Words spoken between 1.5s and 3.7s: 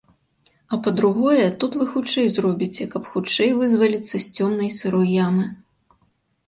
тут вы хутчэй зробіце, каб хутчэй